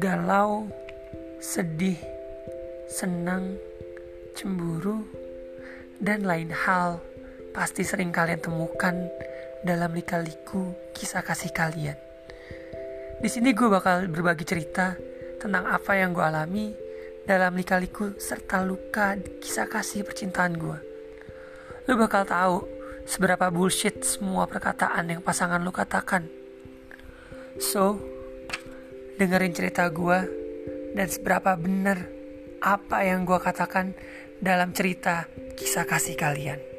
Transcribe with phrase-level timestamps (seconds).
[0.00, 0.64] galau,
[1.44, 2.00] sedih,
[2.88, 3.60] senang,
[4.32, 5.04] cemburu,
[6.00, 7.04] dan lain hal
[7.52, 8.96] pasti sering kalian temukan
[9.60, 12.00] dalam lika-liku kisah kasih kalian.
[13.20, 14.96] Di sini gue bakal berbagi cerita
[15.36, 16.72] tentang apa yang gue alami
[17.28, 20.78] dalam lika-liku serta luka kisah kasih percintaan gue.
[21.92, 22.64] Lu bakal tahu
[23.04, 26.24] seberapa bullshit semua perkataan yang pasangan lu katakan.
[27.60, 28.00] So,
[29.20, 30.18] dengerin cerita gue
[30.96, 32.08] dan seberapa benar
[32.64, 33.92] apa yang gue katakan
[34.40, 35.28] dalam cerita
[35.60, 36.69] kisah kasih kalian.